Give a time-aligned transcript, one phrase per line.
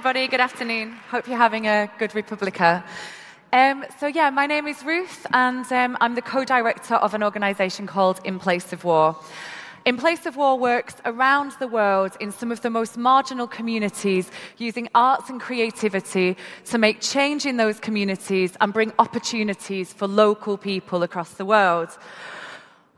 [0.00, 0.28] Everybody.
[0.28, 0.92] Good afternoon.
[1.10, 2.82] Hope you're having a good Republica.
[3.52, 7.22] Um, so, yeah, my name is Ruth, and um, I'm the co director of an
[7.22, 9.14] organization called In Place of War.
[9.84, 14.30] In Place of War works around the world in some of the most marginal communities
[14.56, 20.56] using arts and creativity to make change in those communities and bring opportunities for local
[20.56, 21.90] people across the world.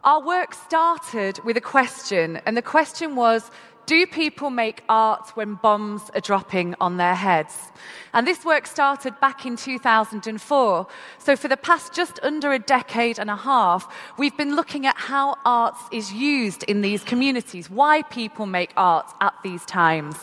[0.04, 3.50] Our work started with a question, and the question was
[3.86, 7.72] do people make art when bombs are dropping on their heads?
[8.12, 10.86] And this work started back in 2004.
[11.18, 14.96] So, for the past just under a decade and a half, we've been looking at
[14.96, 20.16] how art is used in these communities, why people make art at these times.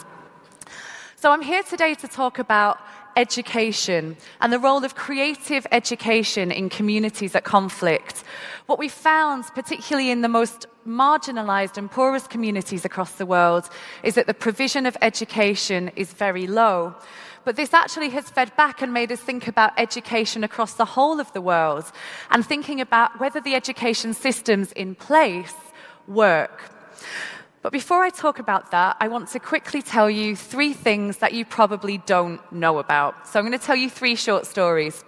[1.15, 2.79] So, I'm here today to talk about
[3.15, 8.23] education and the role of creative education in communities at conflict.
[8.65, 13.69] What we found, particularly in the most marginalized and poorest communities across the world,
[14.03, 16.95] is that the provision of education is very low.
[17.45, 21.19] But this actually has fed back and made us think about education across the whole
[21.19, 21.91] of the world
[22.29, 25.55] and thinking about whether the education systems in place
[26.07, 26.71] work.
[27.61, 31.33] But before I talk about that, I want to quickly tell you three things that
[31.33, 33.27] you probably don't know about.
[33.27, 35.03] So I'm going to tell you three short stories.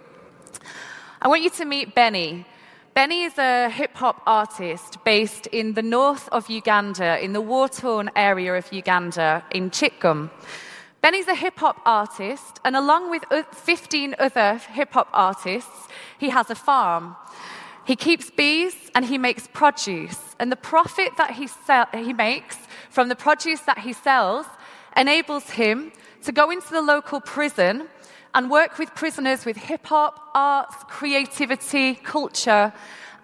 [1.22, 2.44] I want you to meet Benny.
[2.92, 7.70] Benny is a hip hop artist based in the north of Uganda, in the war
[7.70, 10.30] torn area of Uganda, in Kitgum.
[11.00, 16.50] Benny's a hip hop artist, and along with 15 other hip hop artists, he has
[16.50, 17.16] a farm.
[17.84, 20.18] He keeps bees and he makes produce.
[20.38, 22.56] And the profit that he, sell, he makes
[22.90, 24.46] from the produce that he sells
[24.96, 27.88] enables him to go into the local prison
[28.34, 32.72] and work with prisoners with hip hop, arts, creativity, culture,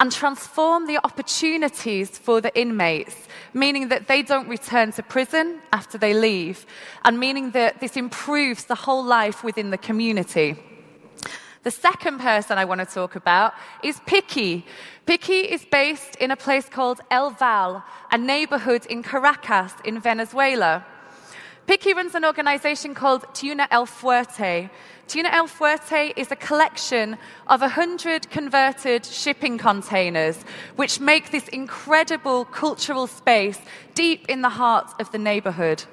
[0.01, 5.99] and transform the opportunities for the inmates, meaning that they don't return to prison after
[5.99, 6.67] they leave,
[7.05, 10.57] and meaning that this improves the whole life within the community.
[11.65, 13.53] The second person I want to talk about
[13.83, 14.65] is Picky.
[15.07, 17.83] Picky is based in a place called El Valle,
[18.13, 20.85] a neighborhood in Caracas in Venezuela.
[21.67, 24.71] Picky runs an organization called Tiuna El Fuerte.
[25.07, 27.19] Tiuna El Fuerte is a collection
[27.49, 30.45] of 100 converted shipping containers,
[30.77, 33.59] which make this incredible cultural space
[33.95, 35.85] deep in the heart of the neighborhood.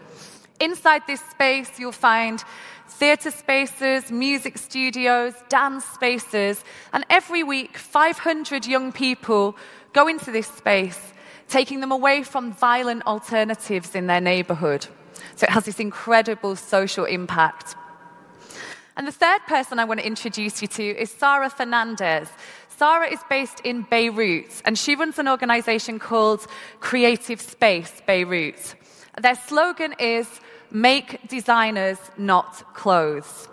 [0.62, 2.42] Inside this space, you'll find
[2.88, 6.63] theatre spaces, music studios, dance spaces,
[6.94, 9.56] and every week 500 young people
[9.94, 11.00] go into this space,
[11.47, 14.88] taking them away from violent alternatives in their neighbourhood.
[15.35, 17.75] So it has this incredible social impact.
[18.97, 22.29] And the third person I want to introduce you to is Sarah Hermez.
[22.69, 26.45] Sarah is based in Beirut, and she runs an organization called
[26.79, 28.75] Creative Space Beirut.
[29.22, 30.28] Their slogan is
[30.75, 33.47] make designers, not clothes.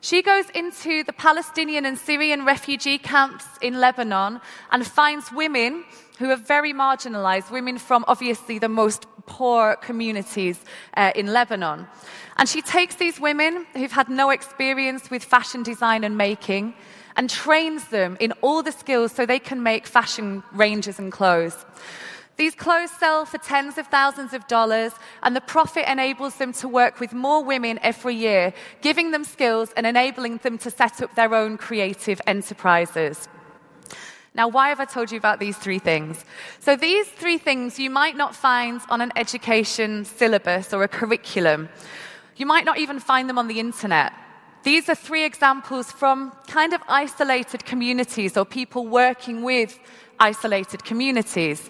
[0.00, 4.40] She goes into the Palestinian and Syrian refugee camps in Lebanon
[4.70, 5.84] and finds women
[6.18, 10.58] who are very marginalized, women from obviously the most poor communities
[10.96, 11.86] uh, in Lebanon.
[12.36, 16.74] And she takes these women who've had no experience with fashion design and making
[17.16, 21.64] and trains them in all the skills so they can make fashion ranges and clothes.
[22.36, 24.92] These clothes sell for tens of thousands of dollars,
[25.22, 28.52] and the profit enables them to work with more women every year,
[28.82, 33.28] giving them skills and enabling them to set up their own creative enterprises.
[34.34, 36.22] Now, why have I told you about these three things?
[36.60, 41.70] So, these three things you might not find on an education syllabus or a curriculum.
[42.36, 44.12] You might not even find them on the internet.
[44.66, 49.78] These are three examples from kind of isolated communities or people working with
[50.18, 51.68] isolated communities.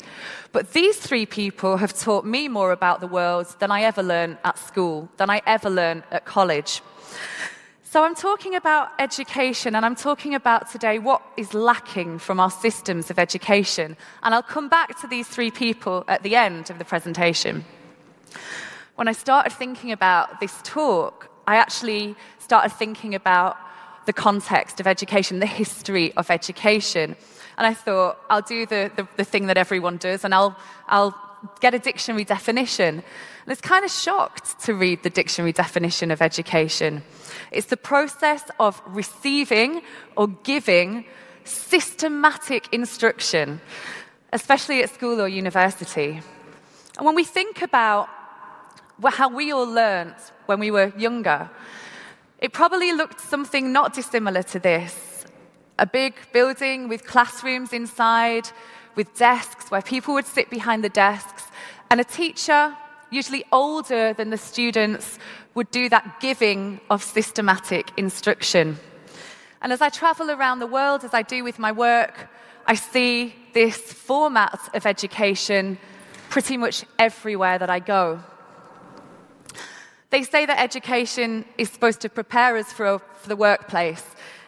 [0.53, 4.39] But these three people have taught me more about the world than I ever learned
[4.47, 6.81] at school, than I ever learned at college.
[7.85, 12.51] So I'm talking about education, and I'm talking about today what is lacking from our
[12.51, 13.95] systems of education.
[14.23, 17.67] And I'll come back to these three people at the end of the presentation.
[18.95, 22.17] When I started thinking about this talk, I actually
[22.47, 23.57] started thinking about
[24.07, 27.17] the context of education, the history of education.
[27.59, 30.55] And I thought, I'll do the, the, the thing that everyone does, and I'll,
[30.87, 31.13] I'll
[31.59, 33.03] get a dictionary definition.
[33.43, 37.03] And it's kind of shocked to read the dictionary definition of education.
[37.51, 39.83] It's the process of receiving
[40.17, 41.05] or giving
[41.43, 43.61] systematic instruction,
[44.33, 46.21] especially at school or university.
[46.97, 48.09] And when we think about
[49.05, 50.15] how we all learned
[50.47, 51.51] when we were younger,
[52.39, 55.25] it probably looked something not dissimilar to this
[55.79, 58.49] a big building with classrooms inside,
[58.95, 61.45] with desks where people would sit behind the desks,
[61.91, 62.75] and a teacher
[63.11, 65.19] usually older than the students,
[65.55, 68.79] would do that giving of systematic instruction.
[69.63, 72.29] And as I travel around the world, as I do with my work,
[72.67, 75.79] I see this format of education
[76.29, 78.21] pretty much everywhere that I go.
[80.17, 84.03] They say that education is supposed to prepare us for, for the workplace.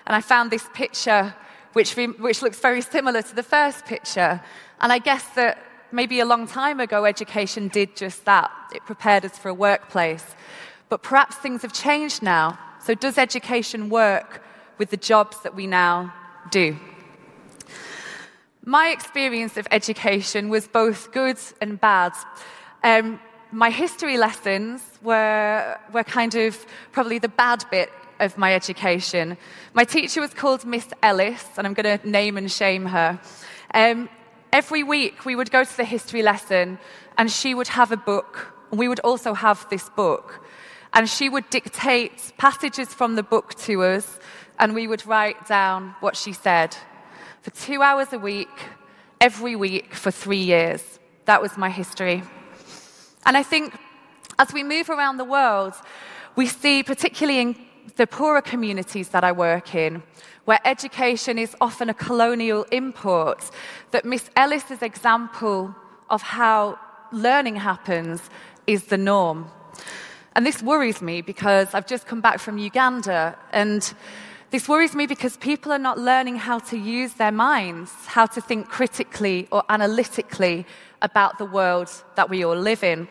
[0.06, 1.34] And I found this picture,
[1.74, 4.40] which, which looks very similar to the first picture.
[4.80, 5.62] And I guess that
[5.92, 8.50] maybe a long time ago, education did just that.
[8.74, 10.24] It prepared us for a workplace.
[10.88, 12.58] But perhaps things have changed now.
[12.82, 14.42] So, does education work
[14.78, 16.14] with the jobs that we now
[16.50, 16.78] do?
[18.64, 22.14] My experience of education was both good and bad.
[22.82, 23.20] Um,
[23.52, 27.90] my history lessons were, were kind of probably the bad bit
[28.20, 29.36] of my education.
[29.74, 33.18] My teacher was called Miss Ellis, and I'm going to name and shame her.
[33.74, 34.08] Um,
[34.52, 36.78] every week we would go to the history lesson,
[37.16, 40.44] and she would have a book, and we would also have this book.
[40.92, 44.18] And she would dictate passages from the book to us,
[44.58, 46.76] and we would write down what she said
[47.42, 48.50] for two hours a week,
[49.20, 50.98] every week for three years.
[51.26, 52.22] That was my history.
[53.28, 53.74] And I think
[54.38, 55.74] as we move around the world,
[56.34, 57.56] we see, particularly in
[57.96, 60.02] the poorer communities that I work in,
[60.46, 63.50] where education is often a colonial import,
[63.90, 65.74] that Miss Ellis's example
[66.08, 66.78] of how
[67.12, 68.30] learning happens
[68.66, 69.50] is the norm.
[70.34, 73.92] And this worries me because I've just come back from Uganda and
[74.50, 78.40] this worries me because people are not learning how to use their minds, how to
[78.40, 80.64] think critically or analytically
[81.02, 83.06] about the world that we all live in.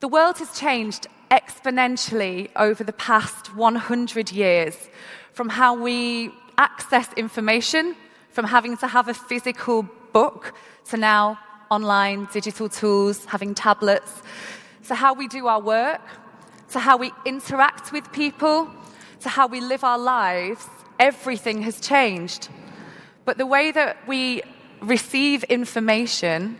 [0.00, 4.74] The world has changed exponentially over the past 100 years
[5.34, 7.94] from how we access information,
[8.30, 9.82] from having to have a physical
[10.14, 10.54] book,
[10.86, 11.38] to now
[11.70, 14.22] online digital tools, having tablets,
[14.88, 16.00] to how we do our work,
[16.70, 18.70] to how we interact with people,
[19.20, 20.66] to how we live our lives,
[20.98, 22.48] everything has changed.
[23.26, 24.40] But the way that we
[24.80, 26.58] receive information,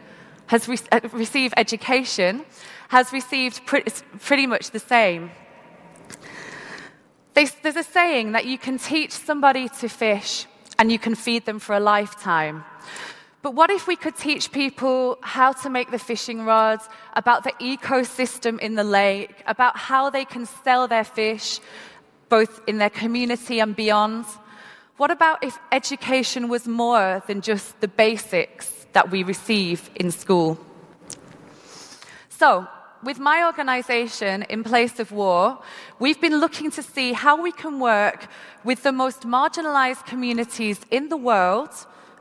[0.51, 2.45] has re- uh, receive education,
[2.89, 5.31] has received pretty, pretty much the same.
[7.35, 11.61] There's a saying that you can teach somebody to fish and you can feed them
[11.61, 12.65] for a lifetime.
[13.43, 17.53] But what if we could teach people how to make the fishing rods, about the
[17.61, 21.61] ecosystem in the lake, about how they can sell their fish,
[22.29, 24.25] both in their community and beyond?
[24.97, 30.59] What about if education was more than just the basics that we receive in school?
[32.29, 32.67] So,
[33.03, 35.59] with my organization, In Place of War,
[35.99, 38.27] we've been looking to see how we can work
[38.63, 41.71] with the most marginalized communities in the world,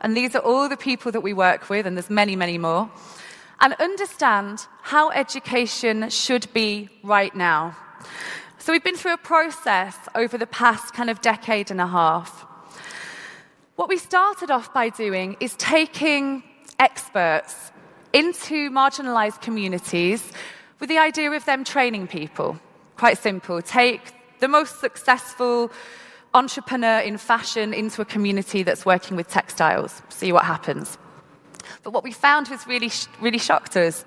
[0.01, 2.89] and these are all the people that we work with, and there's many, many more,
[3.59, 7.75] and understand how education should be right now.
[8.57, 12.45] So we've been through a process over the past kind of decade and a half.
[13.75, 16.43] What we started off by doing is taking
[16.79, 17.71] experts
[18.13, 20.31] into marginalized communities
[20.79, 22.59] with the idea of them training people.
[22.97, 23.61] Quite simple.
[23.61, 24.01] Take
[24.39, 25.71] the most successful
[26.33, 30.97] entrepreneur in fashion into a community that's working with textiles, see what happens.
[31.83, 34.05] But what we found was really, really shocked us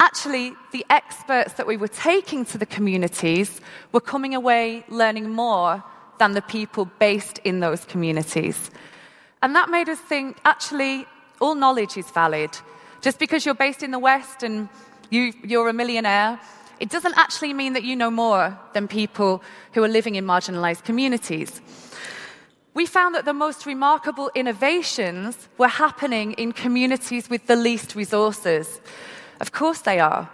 [0.00, 3.60] actually, the experts that we were taking to the communities
[3.92, 5.82] were coming away learning more
[6.18, 8.70] than the people based in those communities.
[9.42, 11.06] And that made us think actually,
[11.40, 12.50] all knowledge is valid.
[13.00, 14.68] Just because you're based in the West and
[15.10, 16.40] you, you're a millionaire,
[16.80, 20.84] it doesn't actually mean that you know more than people who are living in marginalized
[20.84, 21.60] communities.
[22.74, 28.80] We found that the most remarkable innovations were happening in communities with the least resources.
[29.40, 30.28] Of course they are.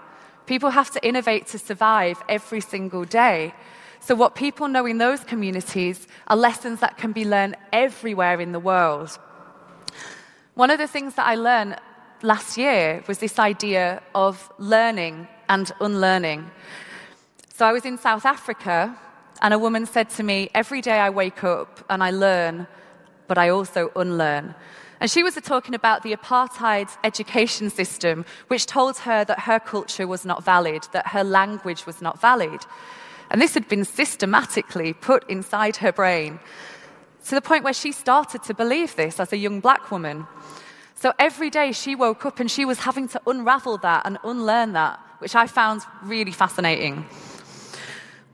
[0.46, 3.54] People have to innovate to survive every single day.
[4.00, 8.50] So, what people know in those communities are lessons that can be learned everywhere in
[8.50, 9.16] the world.
[10.54, 11.76] One of the things that I learned
[12.20, 16.50] last year was this idea of learning and unlearning.
[17.54, 18.94] So, I was in South Africa,
[19.40, 22.66] and a woman said to me, Every day I wake up and I learn,
[23.28, 24.54] but I also unlearn.
[25.00, 30.06] And she was talking about the apartheid education system, which told her that her culture
[30.06, 32.60] was not valid, that her language was not valid.
[33.30, 36.40] And this had been systematically put inside her brain
[37.26, 40.26] to the point where she started to believe this as a young black woman.
[40.94, 44.72] So every day she woke up and she was having to unravel that and unlearn
[44.72, 47.06] that, which I found really fascinating.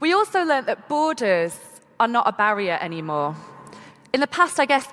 [0.01, 1.59] We also learned that borders
[1.99, 3.35] are not a barrier anymore.
[4.13, 4.87] In the past, I guess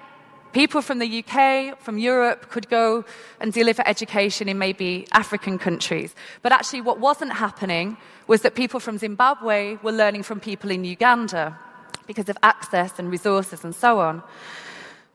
[0.55, 3.03] People from the UK, from Europe, could go
[3.41, 6.15] and deliver education in maybe African countries.
[6.43, 7.97] But actually, what wasn't happening
[8.27, 11.59] was that people from Zimbabwe were learning from people in Uganda
[12.07, 14.24] because of access and resources and so on.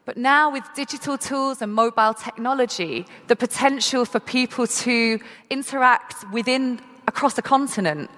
[0.04, 5.20] But now, with digital tools and mobile technology, the potential for people to
[5.50, 8.10] interact within across a continent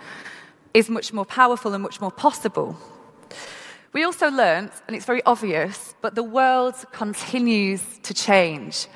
[0.75, 2.77] is much more powerful and much more possible.
[3.93, 8.87] We also learned, and it's very obvious, but the world continues to change.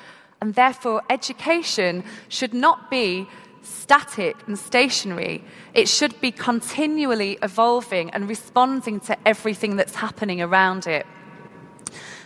[0.40, 3.28] And therefore, education should not be
[3.66, 5.44] static and stationary.
[5.74, 11.06] It should be continually evolving and responding to everything that's happening around it.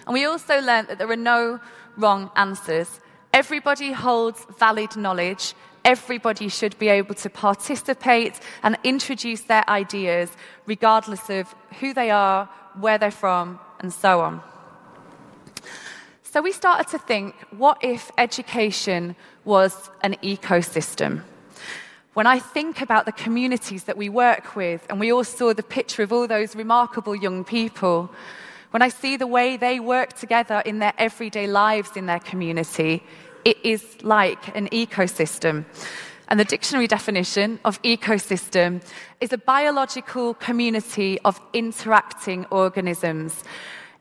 [0.07, 1.61] And we also learned that there are no
[1.97, 3.01] wrong answers.
[3.33, 5.55] Everybody holds valid knowledge.
[5.85, 10.31] Everybody should be able to participate and introduce their ideas,
[10.67, 12.47] regardless of who they are,
[12.79, 14.43] where they're from, and so on.
[16.23, 21.23] So we started to think what if education was an ecosystem?
[22.15, 25.63] When I think about the communities that we work with, and we all saw the
[25.63, 28.11] picture of all those remarkable young people,
[28.73, 33.05] when I see the way they work together in their everyday lives in their community,
[33.45, 35.65] it is like an ecosystem.
[36.27, 38.83] And the dictionary definition of ecosystem
[39.21, 43.45] is a biological community of interacting organisms.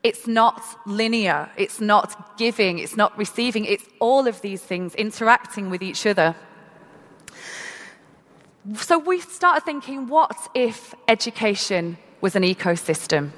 [0.01, 5.69] It's not linear, it's not giving, it's not receiving, it's all of these things interacting
[5.69, 6.35] with each other.
[8.75, 13.31] So we started thinking what if education was an ecosystem?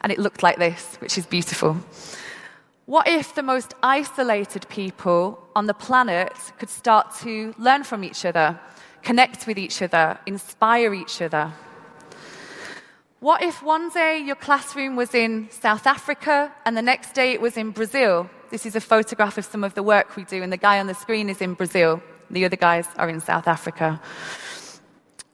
[0.00, 1.76] And it looked like this, which is beautiful.
[2.86, 8.24] What if the most isolated people on the planet could start to learn from each
[8.24, 8.58] other,
[9.02, 11.52] connect with each other, inspire each other?
[13.20, 17.40] What if one day your classroom was in South Africa and the next day it
[17.40, 18.28] was in Brazil?
[18.50, 20.86] This is a photograph of some of the work we do, and the guy on
[20.86, 22.02] the screen is in Brazil.
[22.30, 24.00] The other guys are in South Africa.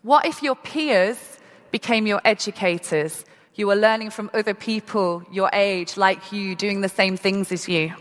[0.02, 1.18] What if your peers
[1.70, 6.88] became your educators you were learning from other people your age, like you, doing the
[6.88, 7.92] same things as you.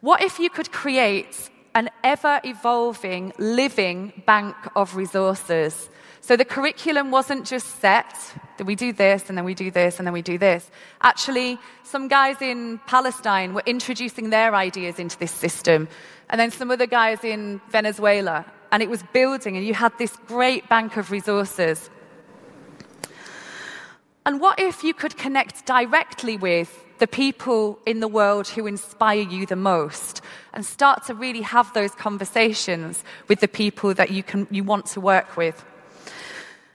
[0.00, 5.88] What if you could create an ever evolving, living bank of resources?
[6.24, 8.14] So the curriculum wasn't just set
[8.56, 10.70] that we do this and then we do this and then we do this.
[11.00, 15.88] Actually, some guys in Palestine were introducing their ideas into this system,
[16.30, 20.16] and then some other guys in Venezuela, and it was building, and you had this
[20.28, 21.90] great bank of resources.
[24.24, 29.22] And what if you could connect directly with the people in the world who inspire
[29.22, 34.22] you the most and start to really have those conversations with the people that you,
[34.22, 35.64] can, you want to work with?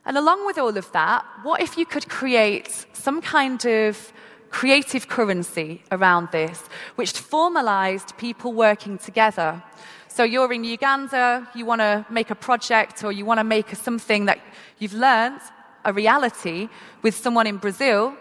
[0.07, 4.13] And along with all of that, what if you could create some kind of
[4.49, 6.63] creative currency around this,
[6.95, 9.61] which formalized people working together?
[10.07, 13.75] So you're in Uganda, you want to make a project or you want to make
[13.75, 14.39] something that
[14.79, 15.41] you've learned
[15.83, 16.69] a reality
[17.01, 18.15] with someone in Brazil,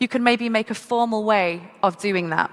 [0.00, 2.50] you can maybe make a formal way of doing that.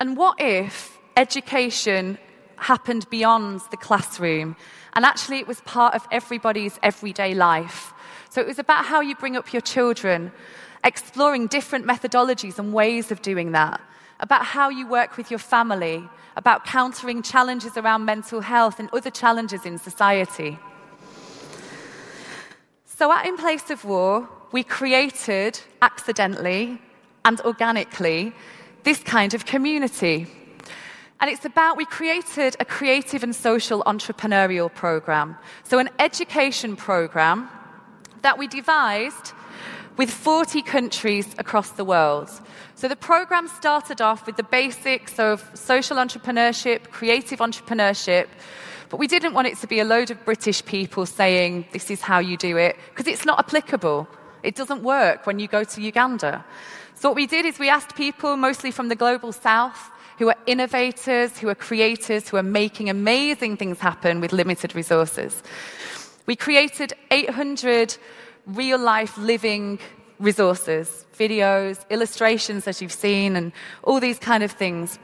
[0.00, 2.18] And what if education
[2.56, 4.56] happened beyond the classroom
[4.94, 7.92] and actually it was part of everybody's everyday life?
[8.30, 10.32] So it was about how you bring up your children,
[10.82, 13.80] exploring different methodologies and ways of doing that,
[14.20, 19.10] about how you work with your family, about countering challenges around mental health and other
[19.10, 20.58] challenges in society.
[22.86, 26.80] So, at In Place of War, we created accidentally
[27.24, 28.32] and organically
[28.84, 30.26] this kind of community.
[31.24, 35.38] And it's about, we created a creative and social entrepreneurial program.
[35.62, 37.48] So, an education program
[38.20, 39.32] that we devised
[39.96, 42.28] with 40 countries across the world.
[42.74, 48.26] So, the program started off with the basics of social entrepreneurship, creative entrepreneurship
[48.90, 52.02] but we didn't want it to be a load of British people saying, this is
[52.02, 54.06] how you do it, because it's not applicable.
[54.42, 56.44] It doesn't work when you go to Uganda.
[56.94, 60.36] So, what we did is we asked people, mostly from the global south, who are
[60.46, 65.42] innovators, who are creators, who are making amazing things happen with limited resources.
[66.26, 67.96] We created 800
[68.46, 69.78] real life living
[70.18, 73.52] resources, videos, illustrations, as you've seen, and
[73.82, 74.98] all these kind of things.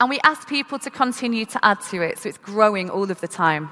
[0.00, 3.20] And we ask people to continue to add to it, so it's growing all of
[3.20, 3.70] the time.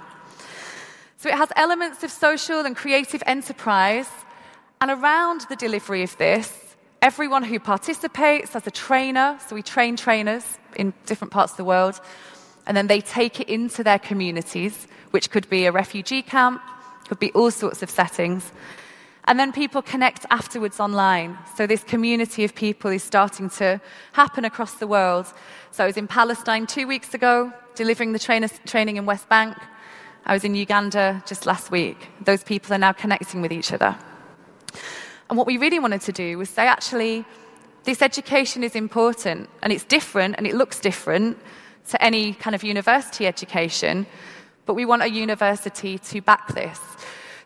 [1.17, 4.09] So it has elements of social and creative enterprise.
[4.81, 6.60] And around the delivery of this,
[7.03, 11.65] everyone who participates as a trainer, so we train trainers in different parts of the
[11.65, 12.01] world,
[12.67, 16.63] and then they take it into their communities, which could be a refugee camp,
[17.09, 18.53] could be all sorts of settings.
[19.25, 21.39] And then people connect afterwards online.
[21.57, 23.81] So this community of people is starting to
[24.13, 25.27] happen across the world.
[25.73, 28.19] So I was in Palestine two weeks ago, delivering the
[28.67, 29.57] training in West Bank.
[30.27, 31.97] I was in Uganda just last week.
[32.25, 33.97] Those people are now connecting with each other.
[35.31, 37.25] And what we really wanted to do was say, actually,
[37.85, 41.39] this education is important and it's different and it looks different
[41.91, 44.07] to any kind of university education,
[44.67, 46.81] but we want a university to back this.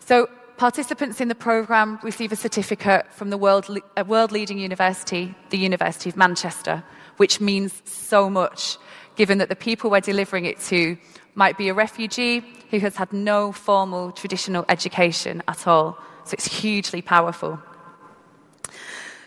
[0.01, 4.59] So participants in the programme receive a certificate from the world, a uh, world leading
[4.59, 6.83] university, the University of Manchester,
[7.19, 8.79] which means so much,
[9.15, 10.97] given that the people we're delivering it to
[11.35, 15.99] might be a refugee who has had no formal traditional education at all.
[16.25, 17.61] So it's hugely powerful.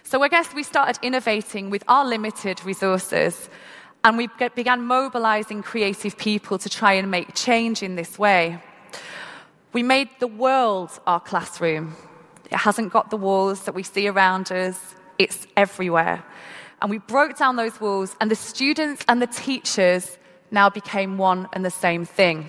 [0.09, 3.49] So I guess we started innovating with our limited resources
[4.05, 8.63] and we began mobilizing creative people to try and make change in this way.
[9.73, 11.93] We made the world our classroom.
[12.49, 14.79] It hasn't got the walls that we see around us,
[15.19, 16.23] it's everywhere.
[16.81, 20.17] And we broke down those walls, and the students and the teachers
[20.51, 22.47] now became one and the same thing.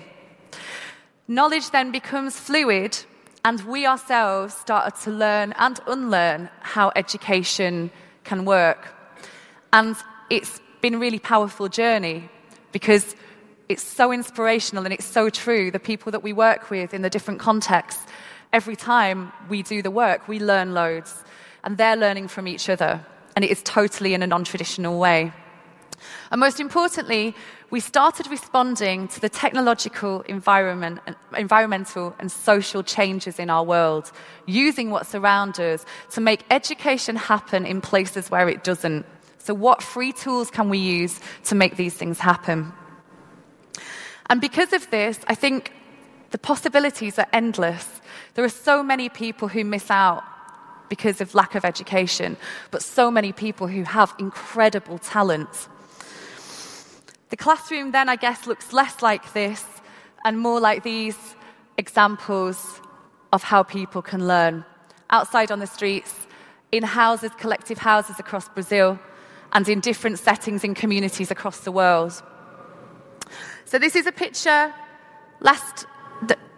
[1.27, 2.97] Knowledge then becomes fluid,
[3.45, 7.91] and we ourselves started to learn and unlearn how education
[8.23, 8.93] can work.
[9.71, 9.95] And
[10.29, 12.29] it's been a really powerful journey
[12.71, 13.15] because
[13.69, 15.71] it's so inspirational and it's so true.
[15.71, 18.03] The people that we work with in the different contexts,
[18.51, 21.23] every time we do the work, we learn loads,
[21.63, 23.05] and they're learning from each other.
[23.35, 25.31] And it is totally in a non traditional way.
[26.31, 27.35] And most importantly,
[27.71, 30.99] we started responding to the technological environment,
[31.37, 34.11] environmental and social changes in our world,
[34.45, 39.05] using what's around us to make education happen in places where it doesn't.
[39.37, 42.73] So, what free tools can we use to make these things happen?
[44.29, 45.71] And because of this, I think
[46.31, 48.01] the possibilities are endless.
[48.35, 50.23] There are so many people who miss out
[50.87, 52.37] because of lack of education,
[52.71, 55.67] but so many people who have incredible talent.
[57.29, 59.63] The classroom then, I guess, looks less like this
[60.25, 61.17] and more like these
[61.77, 62.81] examples
[63.31, 64.65] of how people can learn.
[65.09, 66.27] Outside on the streets,
[66.71, 68.99] in houses, collective houses across Brazil,
[69.53, 72.21] and in different settings in communities across the world.
[73.65, 74.73] So, this is a picture
[75.39, 75.85] last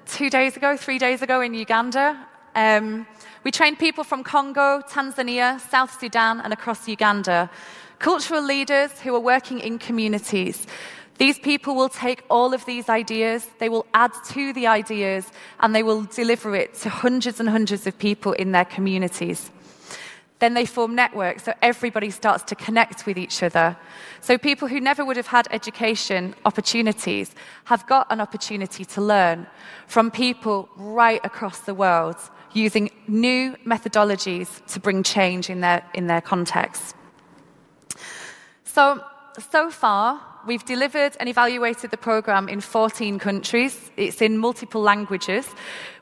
[0.06, 2.28] two days ago, three days ago in Uganda.
[2.56, 3.08] Um,
[3.44, 7.50] we trained people from Congo, Tanzania, South Sudan, and across Uganda.
[8.02, 10.66] Cultural leaders who are working in communities.
[11.20, 15.76] These people will take all of these ideas, they will add to the ideas, and
[15.76, 19.52] they will deliver it to hundreds and hundreds of people in their communities.
[20.40, 23.78] Then they form networks, so everybody starts to connect with each other.
[24.22, 27.36] So people who never would have had education opportunities
[27.66, 29.46] have got an opportunity to learn
[29.86, 32.16] from people right across the world
[32.54, 36.96] using new methodologies to bring change in their, in their context.
[38.74, 39.04] So,
[39.52, 43.92] so far, we've delivered and evaluated the program in 14 countries.
[43.98, 45.46] It's in multiple languages.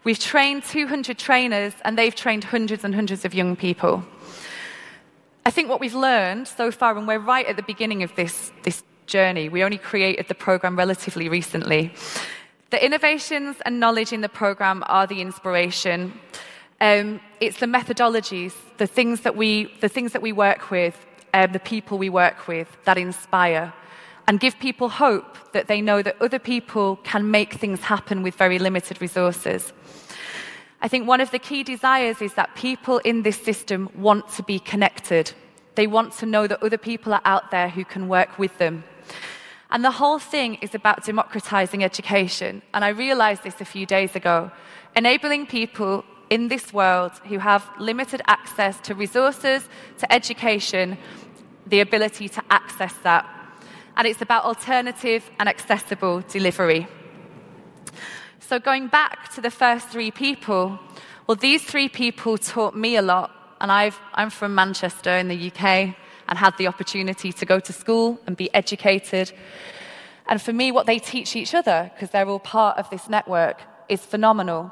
[0.04, 4.04] We've trained 200 trainers, and they've trained hundreds and hundreds of young people.
[5.48, 8.52] I think what we've learned so far, and we're right at the beginning of this,
[8.62, 11.92] this journey, we only created the program relatively recently.
[12.70, 16.14] The innovations and knowledge in the program are the inspiration.
[16.80, 21.52] Um, it's the methodologies, the things that we, the things that we work with, um,
[21.52, 23.74] the people we work with that inspire
[24.28, 28.36] and give people hope that they know that other people can make things happen with
[28.36, 29.74] very limited resources.
[30.82, 34.44] I think one of the key desires is that people in this system want to
[34.44, 35.34] be connected.
[35.76, 38.84] They want to know that other people are out there who can work with them.
[39.72, 42.62] And the whole thing is about democratizing education.
[42.74, 44.52] And I realized this a few days ago.
[44.96, 50.98] Enabling people in this world who have limited access to resources, to education,
[51.68, 53.26] the ability to access that.
[53.98, 56.88] And it's about alternative and accessible delivery.
[58.40, 60.80] So, going back to the first three people,
[61.28, 63.32] well, these three people taught me a lot.
[63.62, 65.96] And i am from Manchester in the UK
[66.30, 69.34] and had the opportunity to go to school and be educated.
[70.28, 73.62] And for me, what they teach each other, because they're all part of this network,
[73.90, 74.72] is phenomenal.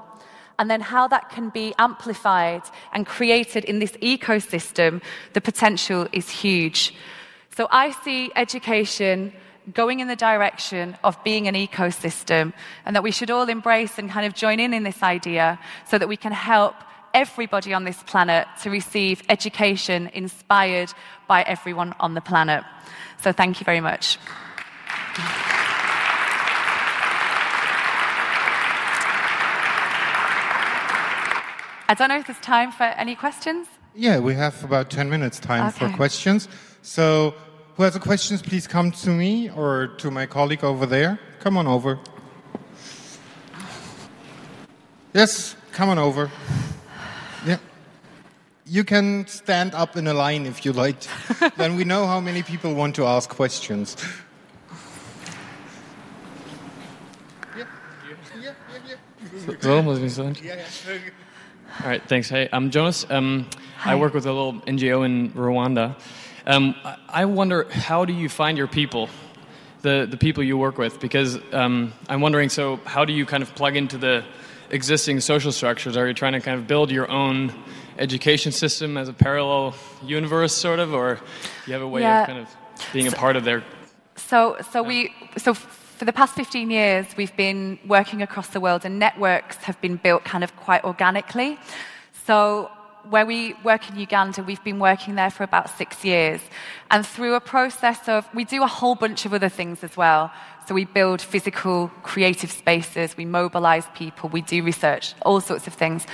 [0.60, 5.02] And then how that can be amplified and created in this ecosystem,
[5.34, 6.94] the potential is huge.
[7.56, 9.34] So I see education
[9.74, 12.54] going in the direction of being an ecosystem
[12.86, 15.98] and that we should all embrace and kind of join in in this idea so
[15.98, 16.76] that we can help
[17.14, 20.94] everybody on this planet to receive education inspired
[21.28, 22.64] by everyone on the planet.
[23.22, 24.18] So thank you very much.
[31.90, 33.68] I don't know if there's time for any questions.
[33.96, 36.50] Yeah, we have about 10 minutes time for questions.
[36.82, 37.34] So,
[37.76, 41.18] who has a questions, please come to me or to my colleague over there.
[41.40, 41.98] Come on over.
[45.14, 46.30] Yes, come on over.
[47.46, 47.58] Yeah.
[48.66, 51.08] You can stand up in a line if you like.
[51.58, 53.96] then we know how many people want to ask questions.
[57.58, 57.64] Yeah,
[58.42, 59.62] yeah, yeah, yeah.
[59.62, 61.02] Zo, moet ik niet yeah, yeah.
[61.68, 62.30] All right, thanks.
[62.30, 63.06] Hey, I'm Jonas.
[63.10, 63.48] Um,
[63.84, 65.96] I work with a little NGO in Rwanda.
[66.46, 66.76] Um,
[67.10, 69.10] I wonder, how do you find your people,
[69.82, 71.00] the, the people you work with?
[71.00, 74.24] Because um, I'm wondering, so how do you kind of plug into the
[74.70, 75.98] existing social structures?
[75.98, 77.54] Are you trying to kind of build your own
[78.00, 81.20] education system as a parallel universe, sort of, or
[81.68, 82.22] you have a way Yeah.
[82.22, 82.48] of kind of
[82.94, 83.64] being a part of their
[84.16, 85.54] So, so we, so
[85.98, 89.96] for the past 15 years, we've been working across the world, and networks have been
[89.96, 91.58] built kind of quite organically.
[92.26, 92.70] So,
[93.10, 96.40] where we work in Uganda, we've been working there for about six years,
[96.92, 100.32] and through a process of, we do a whole bunch of other things as well.
[100.68, 105.74] So we build physical, creative spaces, we mobilize people, we do research, all sorts of
[105.74, 106.06] things.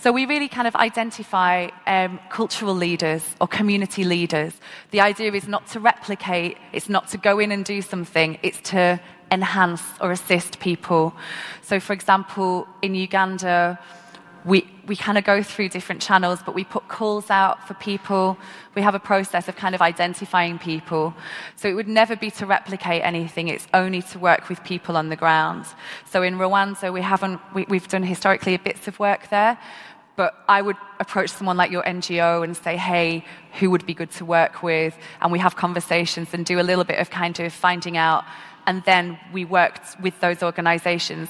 [0.00, 4.52] So we really kind of identify um, cultural leaders or community leaders.
[4.92, 8.60] The idea is not to replicate, it's not to go in and do something, it's
[8.70, 9.00] to
[9.32, 11.14] enhance or assist people.
[11.62, 13.76] So, for example, in Uganda,
[14.44, 18.38] we, we kind of go through different channels, but we put calls out for people.
[18.74, 21.14] We have a process of kind of identifying people.
[21.56, 25.08] So it would never be to replicate anything, it's only to work with people on
[25.08, 25.66] the ground.
[26.06, 29.58] So in Rwanda, we haven't, we, we've done historically bits of work there,
[30.16, 33.24] but I would approach someone like your NGO and say, hey,
[33.60, 34.96] who would be good to work with?
[35.20, 38.24] And we have conversations and do a little bit of kind of finding out.
[38.66, 41.28] And then we worked with those organizations.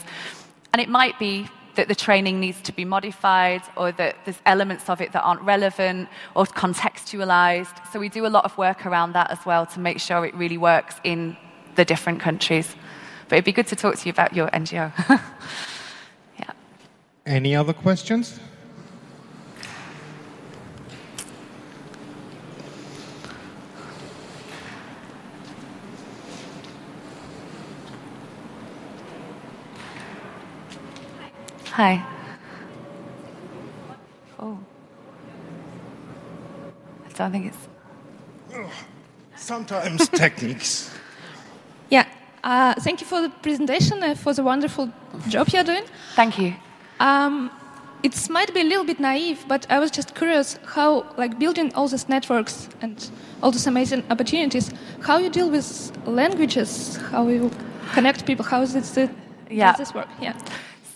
[0.72, 4.90] And it might be that the training needs to be modified or that there's elements
[4.90, 7.76] of it that aren't relevant or contextualized.
[7.92, 10.34] So we do a lot of work around that as well to make sure it
[10.34, 11.36] really works in
[11.76, 12.74] the different countries.
[13.28, 14.92] But it'd be good to talk to you about your NGO.
[16.40, 16.50] yeah.
[17.24, 18.40] Any other questions?
[31.78, 32.04] Hi.
[34.40, 34.58] Oh.
[37.06, 37.68] I don't think it's.
[39.36, 40.90] Sometimes techniques.
[41.88, 42.06] Yeah,
[42.42, 44.90] uh, thank you for the presentation, uh, for the wonderful
[45.28, 45.84] job you're doing.
[46.16, 46.54] Thank you.
[46.98, 47.48] Um,
[48.02, 51.72] it might be a little bit naive, but I was just curious how, like, building
[51.76, 53.08] all these networks and
[53.40, 57.52] all these amazing opportunities, how you deal with languages, how you
[57.92, 59.10] connect people, how is it,
[59.48, 59.70] Yeah.
[59.70, 60.08] does this work?
[60.20, 60.34] Yeah.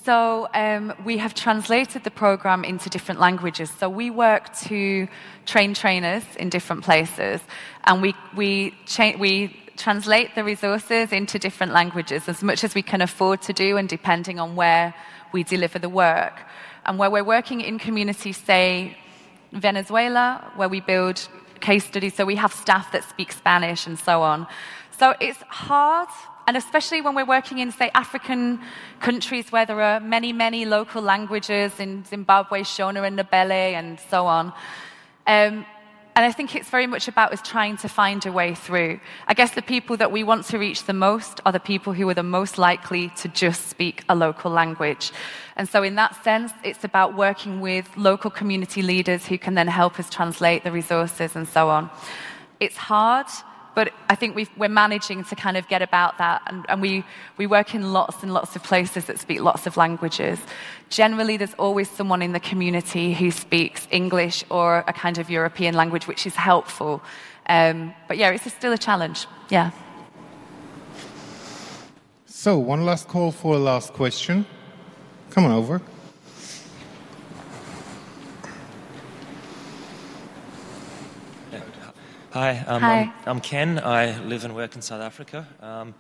[0.05, 3.71] So um, we have translated the program into different languages.
[3.71, 5.07] So we work to
[5.47, 7.41] train trainers in different places,
[7.85, 12.83] and we we cha- we translate the resources into different languages as much as we
[12.83, 14.93] can afford to do, and depending on where
[15.33, 16.35] we deliver the work.
[16.85, 18.97] And where we're working in communities, say
[19.53, 21.29] Venezuela, where we build
[21.61, 24.49] case studies, so we have staff that speak Spanish and so on.
[24.99, 26.09] So it's hard,
[26.47, 28.61] and especially when we're working in, say, African
[29.01, 34.27] countries where there are many, many local languages in Zimbabwe, Shona and Ndebele, and so
[34.27, 34.53] on.
[35.27, 35.65] Um,
[36.15, 39.01] and I think it's very much about us trying to find a way through.
[39.29, 42.07] I guess the people that we want to reach the most are the people who
[42.11, 45.11] are the most likely to just speak a local language.
[45.57, 49.69] And so, in that sense, it's about working with local community leaders who can then
[49.69, 51.89] help us translate the resources and so on.
[52.61, 53.27] It's hard,
[53.75, 56.43] but I think we've, we're managing to kind of get about that.
[56.47, 57.05] And, and we,
[57.37, 60.39] we work in lots and lots of places that speak lots of languages.
[60.91, 65.75] Generally, there's always someone in the community who speaks English or a kind of European
[65.75, 67.03] language, which is helpful.
[67.49, 69.27] Um, but yeah, it's still a challenge.
[69.49, 69.71] Yeah.
[72.27, 74.45] So, one last call for a last question.
[75.31, 75.81] Come on over.
[82.33, 83.01] Hi, um, Hi.
[83.01, 83.79] I'm, I'm Ken.
[83.79, 85.47] I live and work in South Africa.
[85.61, 85.95] Um,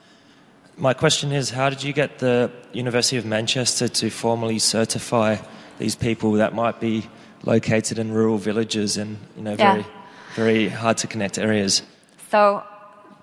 [0.78, 5.36] my question is how did you get the University of Manchester to formally certify
[5.78, 7.04] these people that might be
[7.44, 9.72] located in rural villages and you know, Yeah.
[9.74, 9.86] very,
[10.34, 11.82] very hard to connect areas?
[12.30, 12.62] So,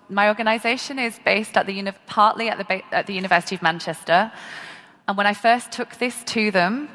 [0.09, 3.61] my organisation is based at the uni- partly at the, ba- at the University of
[3.63, 4.31] Manchester.
[5.07, 6.89] And when I first took this to them,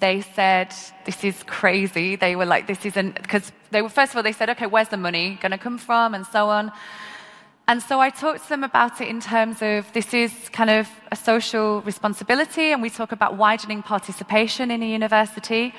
[0.00, 2.16] they said, This is crazy.
[2.16, 4.88] They were like, This isn't, because they were, first of all, they said, Okay, where's
[4.88, 6.14] the money going to come from?
[6.14, 6.72] And so on.
[7.68, 10.88] And so I talked to them about it in terms of this is kind of
[11.12, 15.72] a social responsibility, and we talk about widening participation in a university.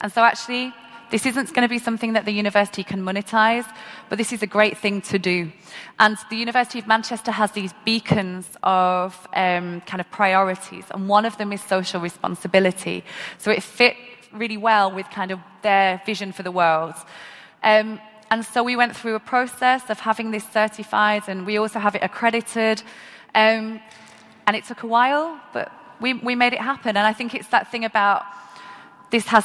[0.00, 0.74] And so actually,
[1.10, 3.66] this isn't going to be something that the university can monetize,
[4.08, 5.50] but this is a great thing to do.
[5.98, 11.24] And the University of Manchester has these beacons of um, kind of priorities, and one
[11.24, 13.04] of them is social responsibility.
[13.38, 13.96] So it fit
[14.32, 16.94] really well with kind of their vision for the world.
[17.62, 21.78] Um, and so we went through a process of having this certified, and we also
[21.78, 22.82] have it accredited.
[23.34, 23.80] Um,
[24.46, 26.96] and it took a while, but we, we made it happen.
[26.96, 28.24] And I think it's that thing about
[29.10, 29.44] this has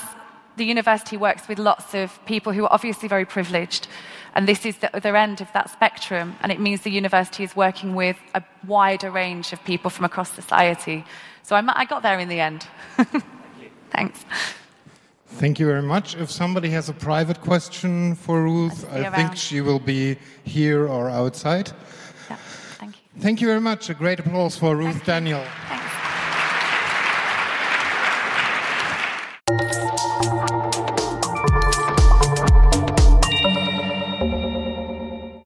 [0.58, 3.88] the university works with lots of people who are obviously very privileged,
[4.36, 6.36] and this is the other end of that spectrum.
[6.42, 10.32] And it means the university is working with a wider range of people from across
[10.32, 11.06] society.
[11.44, 12.68] So I'm, i got there in the end.
[13.92, 14.26] Thanks.
[15.28, 16.16] Thank you very much.
[16.16, 19.14] If somebody has a private question for Ruth, I around.
[19.14, 21.72] think she will be here or outside.
[22.30, 22.36] Yeah,
[22.78, 23.22] thank you.
[23.22, 23.90] Thank you very much.
[23.90, 25.44] A great applause for Ruth Daniel.
[25.68, 25.93] Thanks.